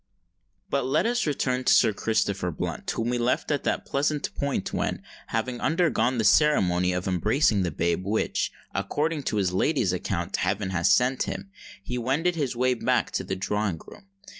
But 0.67 0.87
let 0.87 1.05
us 1.05 1.27
return 1.27 1.63
to 1.63 1.71
Sir 1.71 1.93
Christopher 1.93 2.49
Blunt, 2.49 2.89
whom 2.89 3.11
we 3.11 3.19
left 3.19 3.51
at 3.51 3.63
that 3.65 3.85
pleasant 3.85 4.33
point 4.33 4.73
when, 4.73 5.03
having 5.27 5.61
undergone 5.61 6.17
the 6.17 6.23
ceremony 6.23 6.91
of 6.91 7.07
embracing 7.07 7.61
the 7.61 7.69
babe 7.69 8.03
which, 8.03 8.51
according 8.73 9.21
to 9.29 9.35
his 9.37 9.53
lady's 9.53 9.93
account, 9.93 10.37
heaven 10.37 10.71
had 10.71 10.87
sent 10.87 11.21
him, 11.29 11.51
he 11.83 11.99
wended 11.99 12.35
his 12.35 12.55
way 12.55 12.73
back 12.73 13.11
to 13.11 13.23
the 13.23 13.35
drawing 13.35 13.79
room. 13.85 14.07